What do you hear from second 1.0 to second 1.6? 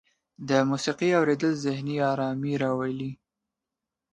اوریدل